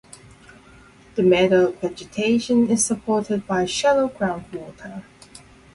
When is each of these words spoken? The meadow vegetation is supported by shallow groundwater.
The 1.13 1.21
meadow 1.21 1.73
vegetation 1.73 2.67
is 2.71 2.83
supported 2.83 3.45
by 3.45 3.65
shallow 3.65 4.09
groundwater. 4.09 5.03